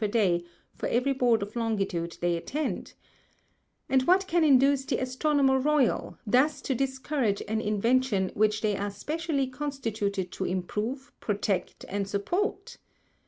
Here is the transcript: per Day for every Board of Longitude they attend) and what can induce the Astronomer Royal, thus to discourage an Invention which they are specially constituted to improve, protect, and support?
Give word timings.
per 0.00 0.06
Day 0.06 0.44
for 0.76 0.88
every 0.90 1.12
Board 1.12 1.42
of 1.42 1.56
Longitude 1.56 2.18
they 2.20 2.36
attend) 2.36 2.94
and 3.88 4.00
what 4.04 4.28
can 4.28 4.44
induce 4.44 4.84
the 4.84 4.98
Astronomer 5.00 5.58
Royal, 5.58 6.16
thus 6.24 6.62
to 6.62 6.72
discourage 6.76 7.42
an 7.48 7.60
Invention 7.60 8.30
which 8.34 8.60
they 8.60 8.76
are 8.76 8.92
specially 8.92 9.48
constituted 9.48 10.30
to 10.30 10.44
improve, 10.44 11.10
protect, 11.18 11.84
and 11.88 12.06
support? 12.06 12.76